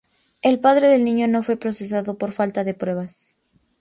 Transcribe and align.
El 0.41 0.59
padre 0.59 0.87
del 0.87 1.03
niño 1.05 1.27
no 1.27 1.43
fue 1.43 1.57
procesado 1.57 2.17
por 2.17 2.31
falta 2.31 2.63
de 2.63 2.73
pruebas. 2.73 3.37